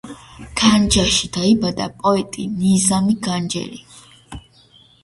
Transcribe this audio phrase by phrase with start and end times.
[0.61, 3.85] განჯაში დაიბადა პოეტი ნიზამი განჯელი.